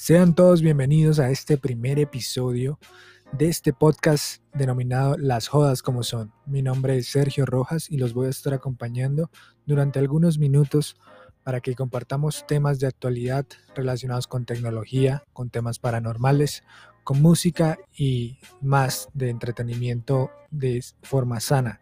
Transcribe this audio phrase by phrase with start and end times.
[0.00, 2.78] Sean todos bienvenidos a este primer episodio
[3.32, 6.32] de este podcast denominado Las Jodas como son.
[6.46, 9.28] Mi nombre es Sergio Rojas y los voy a estar acompañando
[9.66, 10.96] durante algunos minutos
[11.42, 16.62] para que compartamos temas de actualidad relacionados con tecnología, con temas paranormales,
[17.02, 21.80] con música y más de entretenimiento de forma sana.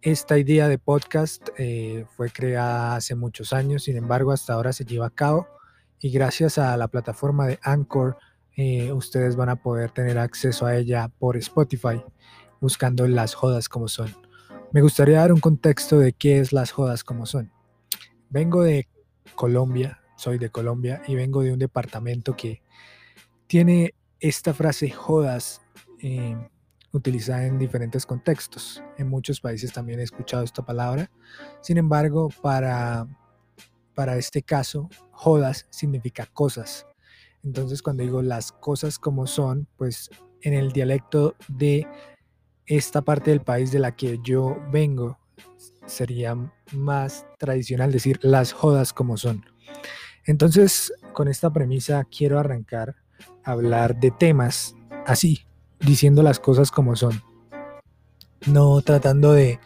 [0.00, 4.86] Esta idea de podcast eh, fue creada hace muchos años, sin embargo hasta ahora se
[4.86, 5.46] lleva a cabo
[6.00, 8.18] y gracias a la plataforma de Anchor
[8.56, 12.02] eh, ustedes van a poder tener acceso a ella por Spotify
[12.60, 14.16] buscando las jodas como son.
[14.72, 17.52] Me gustaría dar un contexto de qué es las jodas como son.
[18.30, 18.88] Vengo de
[19.36, 22.62] Colombia, soy de Colombia y vengo de un departamento que
[23.46, 25.62] tiene esta frase jodas
[26.02, 26.36] eh,
[26.92, 28.82] utilizada en diferentes contextos.
[28.96, 31.10] En muchos países también he escuchado esta palabra.
[31.60, 33.06] Sin embargo, para
[33.98, 36.86] para este caso, jodas significa cosas.
[37.42, 40.08] Entonces, cuando digo las cosas como son, pues
[40.40, 41.84] en el dialecto de
[42.66, 45.18] esta parte del país de la que yo vengo,
[45.86, 46.36] sería
[46.70, 49.44] más tradicional decir las jodas como son.
[50.26, 52.94] Entonces, con esta premisa quiero arrancar
[53.42, 55.40] a hablar de temas así,
[55.80, 57.20] diciendo las cosas como son.
[58.46, 59.58] No tratando de,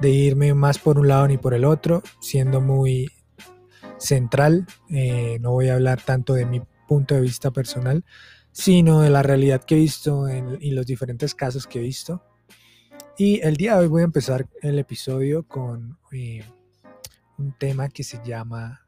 [0.00, 3.12] de irme más por un lado ni por el otro, siendo muy
[4.00, 4.66] central.
[4.88, 8.04] Eh, no voy a hablar tanto de mi punto de vista personal,
[8.50, 12.24] sino de la realidad que he visto y los diferentes casos que he visto.
[13.16, 16.42] Y el día de hoy voy a empezar el episodio con eh,
[17.38, 18.86] un tema que se llama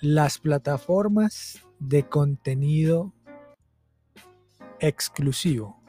[0.00, 3.12] las plataformas de contenido
[4.80, 5.80] exclusivo.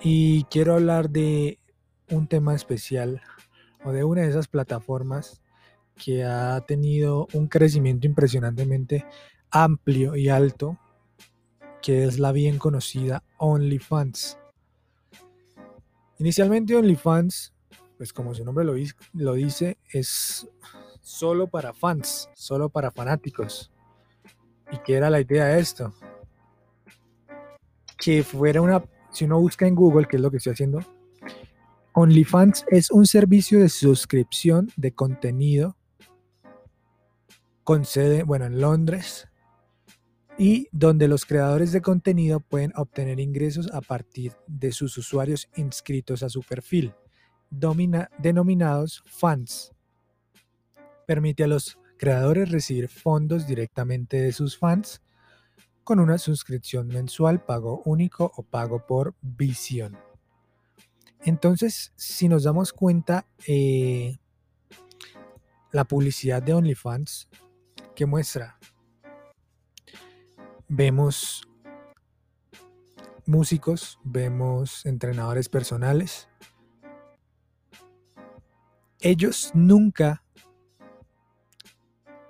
[0.00, 1.58] Y quiero hablar de
[2.10, 3.20] un tema especial
[3.84, 5.41] o de una de esas plataformas
[6.02, 9.06] que ha tenido un crecimiento impresionantemente
[9.50, 10.76] amplio y alto,
[11.80, 14.36] que es la bien conocida OnlyFans.
[16.18, 17.54] Inicialmente OnlyFans,
[17.96, 18.74] pues como su nombre lo,
[19.12, 20.48] lo dice, es
[21.02, 23.70] solo para fans, solo para fanáticos.
[24.72, 25.94] ¿Y qué era la idea de esto?
[27.96, 28.82] Que fuera una,
[29.12, 30.80] si uno busca en Google, que es lo que estoy haciendo,
[31.92, 35.76] OnlyFans es un servicio de suscripción de contenido
[37.64, 39.28] con sede, bueno, en Londres,
[40.38, 46.22] y donde los creadores de contenido pueden obtener ingresos a partir de sus usuarios inscritos
[46.22, 46.94] a su perfil,
[48.18, 49.72] denominados fans.
[51.06, 55.02] Permite a los creadores recibir fondos directamente de sus fans
[55.84, 59.98] con una suscripción mensual, pago único o pago por visión.
[61.24, 64.18] Entonces, si nos damos cuenta, eh,
[65.70, 67.28] la publicidad de OnlyFans
[67.94, 68.58] que muestra.
[70.68, 71.48] Vemos
[73.26, 76.28] músicos, vemos entrenadores personales.
[79.00, 80.22] Ellos nunca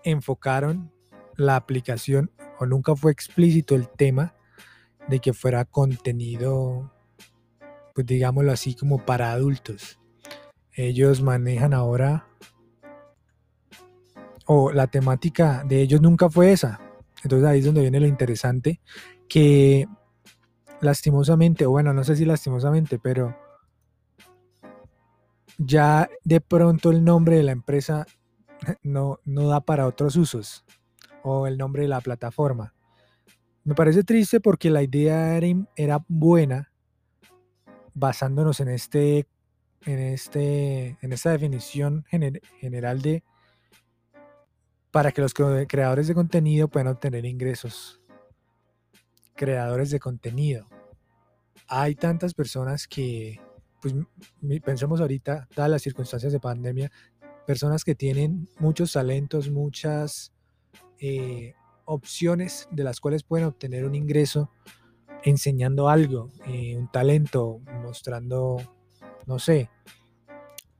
[0.05, 0.93] enfocaron
[1.37, 4.35] la aplicación o nunca fue explícito el tema
[5.09, 6.93] de que fuera contenido,
[7.95, 9.99] pues digámoslo así, como para adultos.
[10.73, 12.27] Ellos manejan ahora
[14.47, 16.81] o la temática de ellos nunca fue esa.
[17.23, 18.81] Entonces ahí es donde viene lo interesante,
[19.29, 19.87] que
[20.81, 23.37] lastimosamente, o bueno, no sé si lastimosamente, pero
[25.59, 28.07] ya de pronto el nombre de la empresa
[28.83, 30.65] no, no da para otros usos,
[31.23, 32.75] o el nombre de la plataforma.
[33.65, 36.73] Me parece triste porque la idea era, era buena,
[37.95, 39.27] basándonos en este,
[39.83, 42.05] en este, en esta definición
[42.59, 43.23] general de
[44.93, 48.01] para que los creadores de contenido puedan obtener ingresos.
[49.35, 50.67] Creadores de contenido.
[51.67, 53.41] Hay tantas personas que,
[53.81, 53.95] pues
[54.63, 56.93] pensemos ahorita, dadas las circunstancias de pandemia,
[57.47, 60.33] personas que tienen muchos talentos, muchas
[61.01, 61.55] eh,
[61.87, 64.51] opciones de las cuales pueden obtener un ingreso
[65.25, 68.59] enseñando algo, eh, un talento, mostrando,
[69.27, 69.71] no sé,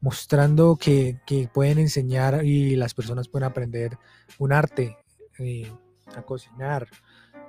[0.03, 1.17] mostrando que,
[1.55, 3.97] pueden enseñar y las personas pueden aprender
[4.39, 4.99] un arte,
[5.39, 5.73] eh,
[6.15, 6.89] a cocinar,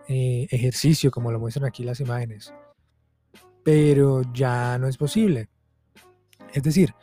[0.07, 2.53] eh, ejercicio, como lo muestran aquí las imágenes.
[3.63, 5.49] Pero ya no es posible.
[6.53, 6.93] Es decir,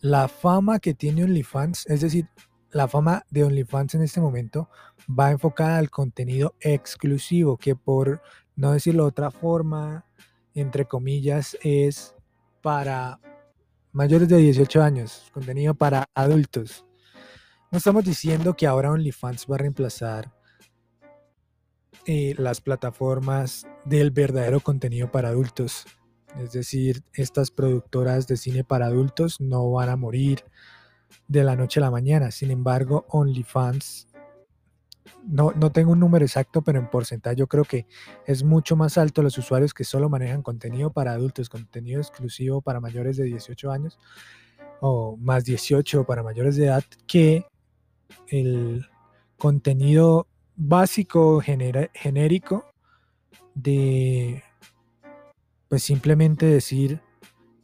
[0.00, 2.28] la fama que tiene OnlyFans, es decir,
[2.70, 4.70] la fama de OnlyFans en este momento
[5.08, 8.22] va enfocada al contenido exclusivo, que por
[8.56, 10.06] no decirlo de otra forma,
[10.54, 12.14] entre comillas, es
[12.62, 13.20] para
[13.94, 16.84] mayores de 18 años, contenido para adultos.
[17.70, 20.34] No estamos diciendo que ahora OnlyFans va a reemplazar
[22.04, 25.86] eh, las plataformas del verdadero contenido para adultos.
[26.38, 30.44] Es decir, estas productoras de cine para adultos no van a morir
[31.28, 32.32] de la noche a la mañana.
[32.32, 34.08] Sin embargo, OnlyFans,
[35.24, 37.86] no, no tengo un número exacto, pero en porcentaje yo creo que
[38.26, 42.80] es mucho más alto los usuarios que solo manejan contenido para adultos, contenido exclusivo para
[42.80, 43.98] mayores de 18 años
[44.80, 47.46] o más 18 para mayores de edad, que
[48.28, 48.86] el
[49.38, 52.66] contenido básico, genérico
[53.54, 54.42] de,
[55.68, 57.00] pues simplemente decir,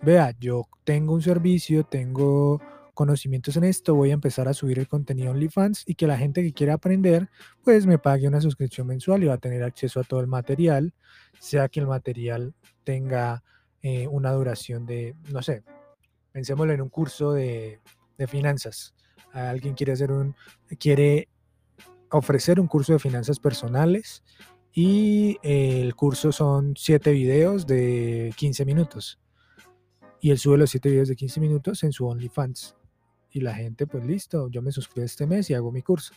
[0.02, 2.60] vea, yo tengo un servicio, tengo
[3.00, 6.42] conocimientos en esto, voy a empezar a subir el contenido OnlyFans y que la gente
[6.42, 7.30] que quiera aprender,
[7.64, 10.92] pues me pague una suscripción mensual y va a tener acceso a todo el material,
[11.38, 12.52] sea que el material
[12.84, 13.42] tenga
[13.80, 15.62] eh, una duración de, no sé,
[16.32, 17.80] pensémoslo en un curso de,
[18.28, 18.94] finanzas.
[19.32, 20.36] Alguien quiere hacer un,
[20.78, 21.30] quiere
[22.10, 24.22] ofrecer un curso de finanzas personales
[24.74, 29.18] y el curso son 7 videos de 15 minutos.
[30.20, 32.76] Y él sube los 7 videos de 15 minutos en su OnlyFans.
[33.32, 36.14] Y la gente, pues listo, yo me suscribo este mes y hago mi curso.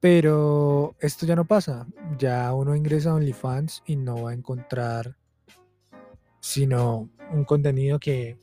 [0.00, 1.86] Pero esto ya no pasa.
[2.18, 5.16] Ya uno ingresa a OnlyFans y no va a encontrar
[6.42, 8.36] sino un contenido que,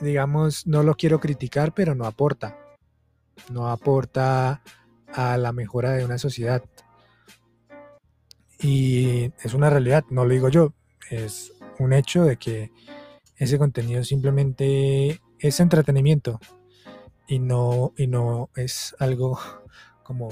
[0.00, 2.58] digamos, no lo quiero criticar, pero no aporta.
[3.50, 4.60] No aporta
[5.14, 6.62] a la mejora de una sociedad.
[8.58, 10.74] Y es una realidad, no lo digo yo,
[11.08, 12.72] es un hecho de que
[13.36, 16.40] ese contenido simplemente es entretenimiento
[17.26, 19.38] y no, y no es algo
[20.02, 20.28] como,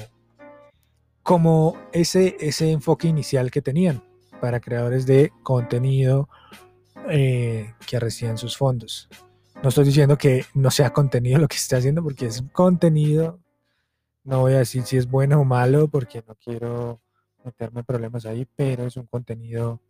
[1.22, 4.02] como ese, ese enfoque inicial que tenían
[4.40, 6.28] para creadores de contenido
[7.08, 9.08] eh, que reciban sus fondos.
[9.62, 13.40] No estoy diciendo que no sea contenido lo que esté haciendo porque es contenido.
[14.24, 17.00] No voy a decir si es bueno o malo porque no quiero
[17.44, 19.80] meterme problemas ahí, pero es un contenido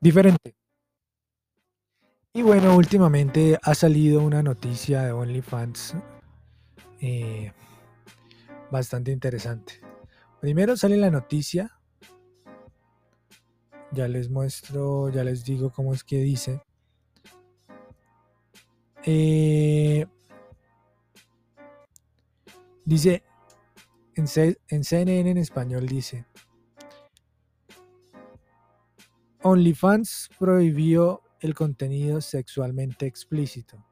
[0.00, 0.56] diferente.
[2.32, 5.96] Y bueno, últimamente ha salido una noticia de OnlyFans
[7.00, 7.52] eh,
[8.70, 9.80] bastante interesante.
[10.40, 11.76] Primero sale la noticia,
[13.90, 16.62] ya les muestro, ya les digo cómo es que dice.
[19.04, 20.06] Eh,
[22.84, 23.24] dice,
[24.14, 24.26] en,
[24.68, 26.26] en CNN en español dice,
[29.42, 33.84] OnlyFans prohibió el contenido sexualmente explícito.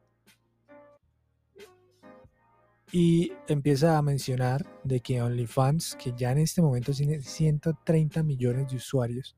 [2.91, 8.71] Y empieza a mencionar de que OnlyFans, que ya en este momento tiene 130 millones
[8.71, 9.37] de usuarios,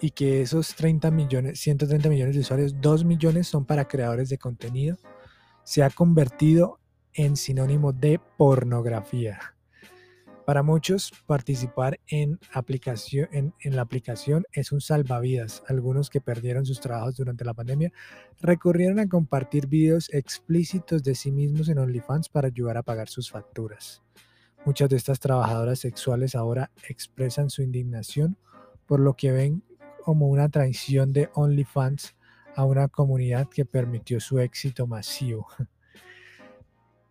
[0.00, 4.38] y que esos 30 millones, 130 millones de usuarios, 2 millones son para creadores de
[4.38, 4.98] contenido,
[5.64, 6.80] se ha convertido
[7.14, 9.54] en sinónimo de pornografía.
[10.52, 15.62] Para muchos, participar en, aplicación, en, la aplicación es un salvavidas.
[15.66, 17.90] Algunos que perdieron sus trabajos durante la pandemia
[18.38, 23.30] recurrieron a compartir videos explícitos de sí mismos en OnlyFans para ayudar a pagar sus
[23.30, 24.02] facturas.
[24.66, 28.36] Muchas de estas trabajadoras sexuales ahora expresan su indignación
[28.84, 29.62] por lo que ven
[30.04, 32.14] como una traición de OnlyFans
[32.56, 35.46] a una comunidad que permitió su éxito masivo.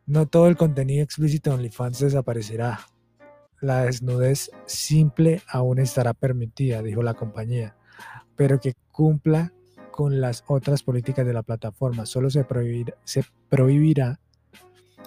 [0.06, 2.80] No todo el contenido explícito de OnlyFans desaparecerá,
[3.62, 7.78] la desnudez simple aún estará permitida, dijo la compañía,
[8.36, 9.54] pero que cumpla
[9.92, 12.06] con las otras políticas de la plataforma.
[12.06, 12.44] Solo se,
[13.50, 14.20] prohibirá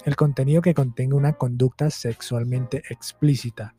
[0.05, 3.75] el contenido que contenga una conducta sexualmente explícita,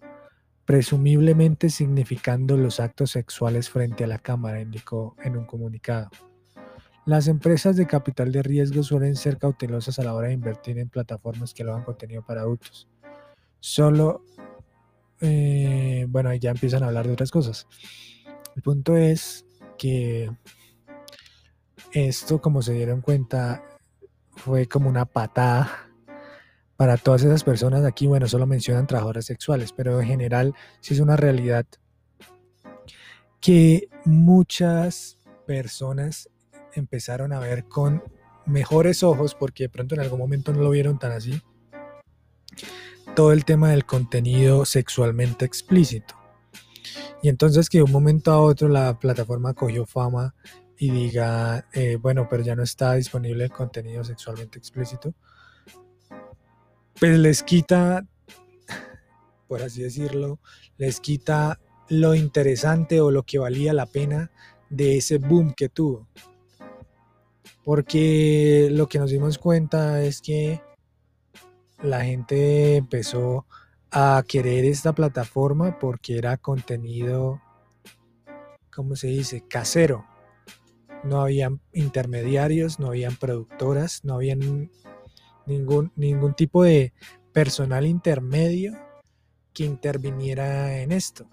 [0.65, 6.10] presumiblemente significando los actos sexuales frente a la cámara, indicó en un comunicado.
[7.05, 10.89] Las empresas de capital de riesgo suelen ser cautelosas a la hora de invertir en
[10.89, 12.89] plataformas que lo hagan contenido para adultos.
[13.60, 14.24] Solo
[15.25, 17.67] eh, bueno, ya empiezan a hablar de otras cosas.
[18.55, 19.46] El punto es
[19.77, 20.29] que
[21.91, 23.63] esto, como se dieron cuenta,
[24.36, 25.89] fue como una patada
[26.77, 27.84] para todas esas personas.
[27.86, 31.65] Aquí, bueno, solo mencionan trabajadoras sexuales, pero en general sí es una realidad
[33.41, 36.29] que muchas personas
[36.74, 38.03] empezaron a ver con
[38.46, 41.41] mejores ojos, porque de pronto en algún momento no lo vieron tan así,
[43.15, 46.15] todo el tema del contenido sexualmente explícito.
[47.24, 50.36] Y entonces que de un momento a otro la plataforma cogió fama
[50.77, 55.13] y diga, eh, bueno, pero ya no está disponible el contenido sexualmente explícito,
[57.00, 58.05] pues les quita,
[59.48, 60.39] por así decirlo,
[60.77, 64.29] les quita lo interesante o lo que valía la pena
[64.69, 66.07] de ese boom que tuvo.
[67.63, 70.62] Porque lo que nos dimos cuenta es que
[71.82, 73.46] la gente empezó
[73.91, 77.41] a querer esta plataforma porque era contenido,
[78.74, 79.44] ¿cómo se dice?
[79.48, 80.05] Casero.
[81.03, 84.72] No habían intermediarios, no habían productoras, no habían
[85.46, 86.94] ningún, ningún tipo de
[87.32, 88.74] personal intermedio
[89.53, 91.27] que interviniera en esto.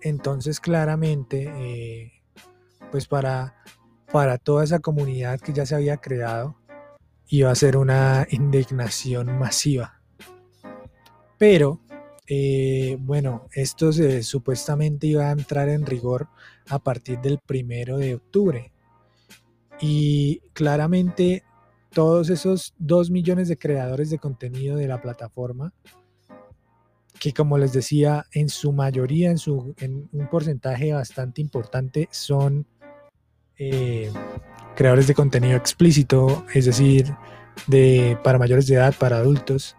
[0.00, 2.12] Entonces, claramente, eh,
[2.90, 3.54] pues para,
[4.12, 6.56] para toda esa comunidad que ya se había creado,
[7.28, 10.00] iba a ser una indignación masiva.
[11.38, 11.80] Pero,
[12.26, 13.92] eh, bueno, esto
[14.22, 16.28] supuestamente iba a entrar en rigor
[16.68, 18.72] a partir del primero de octubre.
[19.80, 21.44] Y claramente
[21.92, 25.72] todos esos dos millones de creadores de contenido de la plataforma,
[27.18, 32.66] que como les decía, en su mayoría, en, su, en un porcentaje bastante importante, son
[33.56, 34.10] eh,
[34.78, 37.12] creadores de contenido explícito, es decir,
[37.66, 39.76] de, para mayores de edad, para adultos,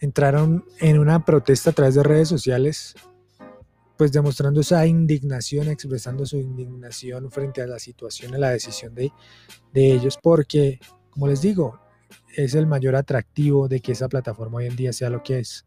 [0.00, 2.96] entraron en una protesta a través de redes sociales,
[3.96, 9.12] pues demostrando esa indignación, expresando su indignación frente a la situación, a la decisión de,
[9.72, 11.78] de ellos, porque, como les digo,
[12.34, 15.66] es el mayor atractivo de que esa plataforma hoy en día sea lo que es.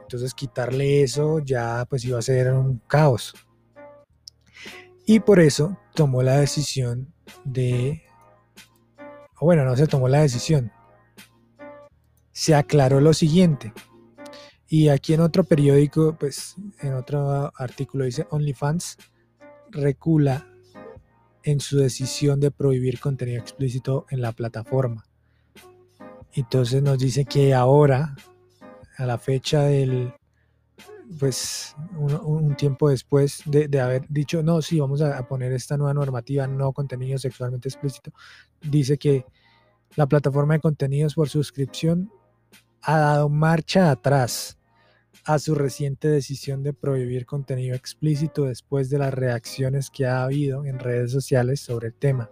[0.00, 3.34] Entonces quitarle eso ya pues iba a ser un caos.
[5.06, 7.12] Y por eso tomó la decisión
[7.44, 8.02] de,
[9.40, 10.72] bueno, no se tomó la decisión,
[12.32, 13.72] se aclaró lo siguiente.
[14.66, 18.96] Y aquí en otro periódico, pues en otro artículo dice OnlyFans
[19.70, 20.46] recula
[21.42, 25.04] en su decisión de prohibir contenido explícito en la plataforma.
[26.32, 28.16] Entonces nos dice que ahora,
[28.96, 30.14] a la fecha del
[31.18, 36.46] pues un, tiempo después de, haber dicho, no, sí, vamos a, poner esta nueva normativa,
[36.46, 38.12] no contenido sexualmente explícito,
[38.62, 39.24] dice que
[39.96, 42.10] la plataforma de contenidos por suscripción
[42.82, 44.58] ha dado marcha atrás
[45.24, 50.66] a su reciente decisión de prohibir contenido explícito después de las reacciones que ha habido
[50.66, 52.30] en redes sociales sobre el tema.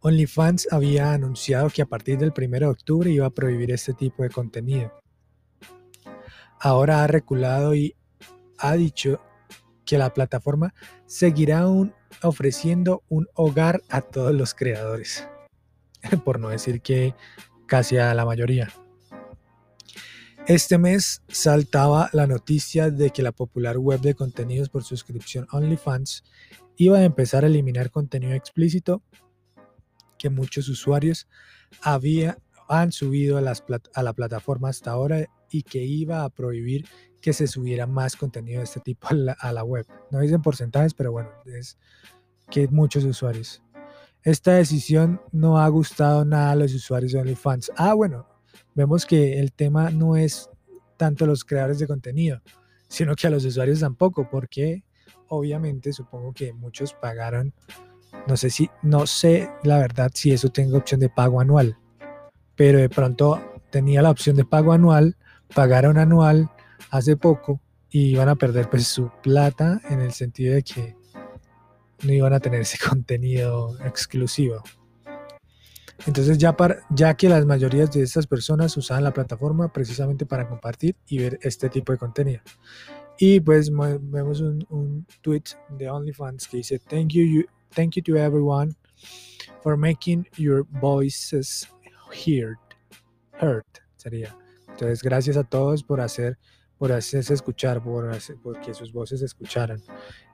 [0.00, 4.22] OnlyFans había anunciado que a partir del 1 de octubre iba a prohibir este tipo
[4.22, 5.03] de contenido
[6.60, 7.94] ahora ha reculado y
[8.58, 9.20] ha dicho
[9.84, 10.74] que la plataforma
[11.06, 11.66] seguirá
[12.22, 15.28] ofreciendo un hogar a todos los creadores,
[16.24, 17.14] por no decir que
[17.66, 18.72] casi a la mayoría.
[20.46, 26.22] Este mes saltaba la noticia de que la popular web de contenidos por suscripción OnlyFans
[26.76, 29.02] iba a empezar a eliminar contenido explícito
[30.18, 31.28] que muchos usuarios
[31.80, 33.52] había, han subido a,
[33.94, 36.86] a la plataforma hasta ahora y que iba a prohibir
[37.24, 39.86] que se subiera más contenido de este tipo a la, web.
[40.10, 41.78] No dicen porcentajes, pero bueno, es
[42.50, 43.62] que muchos usuarios.
[44.22, 47.72] Esta decisión no ha gustado nada a los usuarios de OnlyFans.
[47.76, 48.28] Ah, bueno,
[48.74, 50.50] vemos que el tema no es
[50.98, 52.42] tanto los creadores de contenido,
[52.88, 54.84] sino que a los usuarios tampoco, porque
[55.28, 57.54] obviamente supongo que muchos pagaron,
[58.26, 61.78] no sé si, no sé la verdad si eso tenga opción de pago anual,
[62.56, 65.16] pero de pronto tenía la opción de pago anual
[65.54, 66.50] pagaron anual
[66.90, 70.96] hace poco y iban a perder pues su plata en el sentido de que
[72.02, 74.62] no iban a tener ese contenido exclusivo.
[76.06, 80.48] Entonces ya, para, ya que las mayorías de estas personas usaban la plataforma precisamente para
[80.48, 82.42] compartir y ver este tipo de contenido.
[83.16, 85.44] Y pues vemos un, tweet
[85.78, 87.44] de OnlyFans que dice, thank you,
[87.74, 88.74] thank you to everyone
[89.62, 91.68] for making your voices
[92.14, 92.58] heard.
[93.40, 93.64] Heard
[93.96, 94.36] sería.
[94.68, 96.38] Entonces, gracias a todos por hacer,
[96.78, 99.80] por hacerse escuchar, por, hacer, que sus voces se escucharan.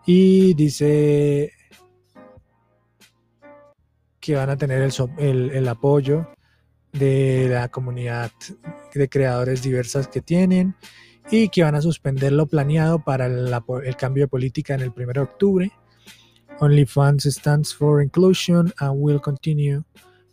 [0.07, 1.53] Y dice
[4.19, 4.83] que van a tener
[5.19, 6.29] el, el, apoyo
[6.93, 8.31] de la comunidad
[8.95, 10.75] de creadores diversas que tienen
[11.31, 13.53] y que van a suspender lo planeado para el,
[13.85, 15.73] el cambio de política en el 1 de octubre.
[16.61, 19.83] OnlyFans stands for inclusion and will continue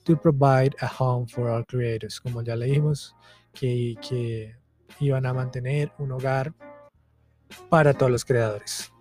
[0.08, 2.20] to provide a home for all creators.
[2.20, 3.14] Como ya leímos,
[3.54, 4.56] que,
[5.00, 6.54] iban a mantener un hogar
[7.70, 8.92] para todos los creadores.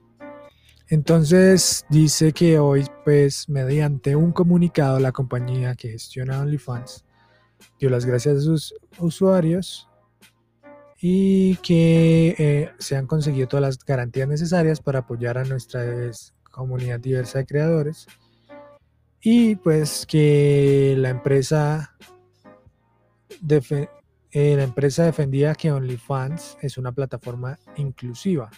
[0.89, 7.05] Entonces dice que hoy, pues, mediante un comunicado, la compañía que gestiona OnlyFans
[7.79, 9.89] dio las gracias a sus usuarios
[11.01, 15.83] y que eh, se han conseguido todas las garantías necesarias para apoyar a nuestra
[16.51, 18.07] comunidad diversa de creadores
[19.21, 21.97] y pues que la empresa
[23.51, 28.51] eh, la empresa defendía que OnlyFans es una plataforma inclusiva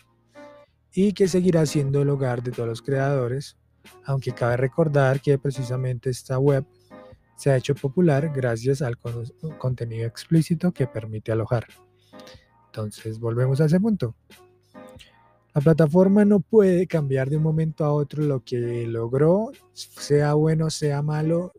[0.92, 3.56] y que seguirá siendo el hogar de todos los creadores,
[4.04, 6.64] aunque cabe recordar que precisamente esta web
[7.36, 8.98] se ha hecho popular gracias al
[9.58, 11.66] contenido explícito que permite alojar.
[12.66, 14.16] Entonces, volvemos a ese punto.
[15.54, 20.70] La plataforma no puede cambiar de un momento a otro lo que logró, sea bueno,
[20.70, 21.52] sea malo,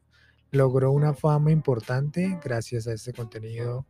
[0.51, 3.85] logró una fama importante gracias a este contenido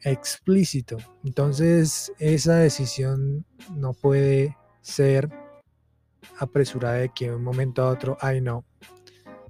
[0.00, 0.96] explícito.
[1.24, 3.44] Entonces, esa decisión
[3.76, 5.30] no puede ser
[6.38, 8.64] apresurada de que de un momento a otro, ay no.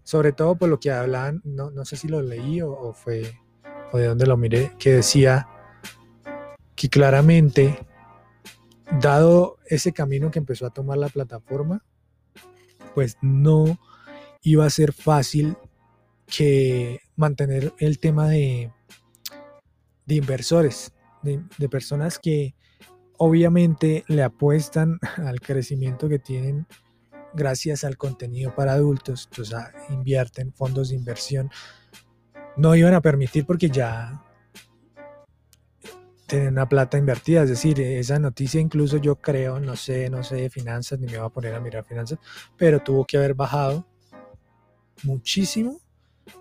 [0.02, 3.38] Sobre todo por lo que hablan, no, no sé si lo leí o, o fue,
[3.92, 5.48] o de dónde lo miré, que decía
[6.74, 7.86] que claramente,
[9.00, 11.84] dado ese camino que empezó a tomar la plataforma,
[12.94, 13.78] pues no
[14.42, 15.56] iba a ser fácil
[16.26, 18.72] que mantener el tema de,
[20.06, 22.54] de inversores, de, personas que
[23.16, 26.66] obviamente le apuestan al crecimiento que tienen
[27.34, 31.50] gracias al contenido para adultos, o sea, invierten fondos de inversión,
[32.56, 34.22] no iban a permitir porque ya
[36.32, 40.36] tienen una plata invertida, es decir, esa noticia incluso yo creo, no sé, no sé
[40.36, 42.18] de finanzas, ni me voy a poner a mirar finanzas,
[42.56, 43.86] pero tuvo que haber bajado
[45.02, 45.78] muchísimo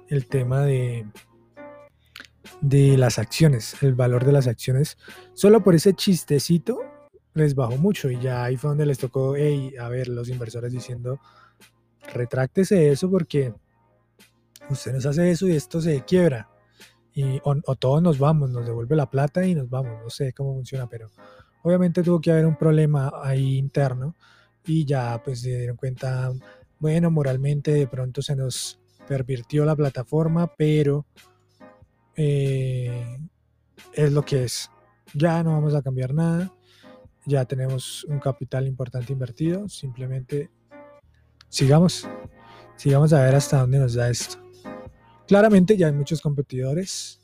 [0.07, 1.05] el tema de,
[2.61, 4.97] de las acciones, el valor de las acciones.
[5.33, 6.79] Solo por ese chistecito
[7.33, 10.71] les bajó mucho y ya ahí fue donde les tocó, hey, a ver, los inversores
[10.71, 11.19] diciendo,
[12.13, 13.53] retráctese eso porque
[14.69, 16.50] usted nos hace eso y esto se quiebra.
[17.13, 20.01] Y, o, todos nos vamos, nos devuelve la plata y nos vamos.
[20.03, 21.09] No sé cómo funciona, pero
[21.63, 24.15] obviamente tuvo que haber un problema ahí interno
[24.65, 26.31] y ya pues se dieron cuenta,
[26.79, 31.05] bueno, moralmente de pronto se nos pervirtió la plataforma, pero
[32.15, 33.17] eh,
[33.93, 34.69] es lo que es.
[35.13, 36.53] Ya no vamos a cambiar nada,
[37.25, 40.49] ya tenemos un capital importante invertido, simplemente
[41.49, 42.07] sigamos,
[42.77, 44.37] sigamos a ver hasta dónde nos da esto.
[45.27, 47.21] Claramente ya hay muchos competidores.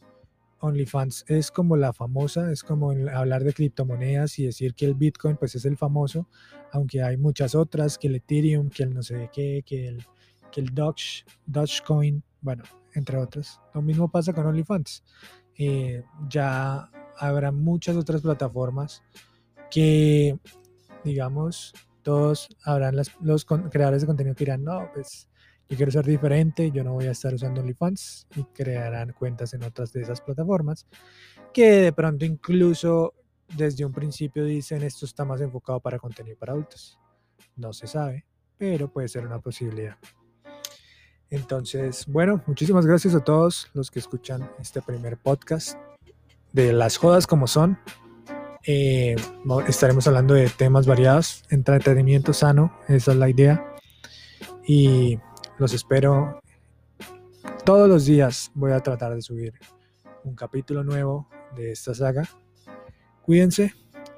[0.59, 5.37] OnlyFans es como la famosa, es como hablar de criptomonedas y decir que el Bitcoin
[5.37, 6.27] pues es el famoso,
[6.71, 10.03] aunque hay muchas otras, que el Ethereum, que el no sé qué, que el
[10.51, 13.59] que el Doge, Dogecoin, bueno, entre otras.
[13.73, 15.03] Lo mismo pasa con OnlyFans.
[15.57, 19.03] Eh, ya habrá muchas otras plataformas
[19.71, 20.37] que,
[21.03, 25.27] digamos, todos habrán los creadores de contenido que dirán, no, pues
[25.69, 29.63] yo quiero ser diferente, yo no voy a estar usando OnlyFans y crearán cuentas en
[29.63, 30.87] otras de esas plataformas
[31.53, 33.13] que de pronto incluso
[33.55, 36.99] desde un principio dicen esto está más enfocado para contenido para adultos.
[37.55, 38.25] No se sabe,
[38.57, 39.97] pero puede ser una posibilidad.
[41.29, 45.77] Entonces, bueno, muchísimas gracias a todos los que escuchan este primer podcast
[46.53, 47.77] de las jodas como son.
[48.65, 49.15] Eh,
[49.67, 53.75] estaremos hablando de temas variados, entretenimiento sano, esa es la idea.
[54.65, 55.19] Y
[55.59, 56.39] los espero
[57.65, 58.51] todos los días.
[58.53, 59.53] Voy a tratar de subir
[60.23, 62.27] un capítulo nuevo de esta saga.
[63.23, 63.73] Cuídense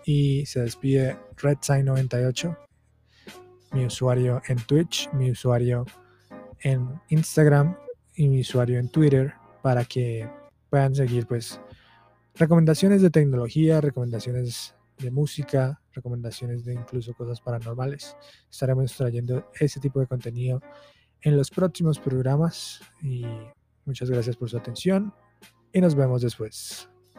[0.05, 2.57] y se despide RedSign98,
[3.71, 5.85] mi usuario en Twitch, mi usuario
[6.61, 7.77] en Instagram
[8.15, 10.29] y mi usuario en Twitter para que
[10.69, 11.59] puedan seguir pues
[12.35, 18.17] recomendaciones de tecnología, recomendaciones de música, recomendaciones de incluso cosas paranormales.
[18.51, 20.61] Estaremos trayendo ese tipo de contenido
[21.21, 23.25] en los próximos programas y
[23.85, 25.13] muchas gracias por su atención
[25.73, 26.89] y nos vemos después.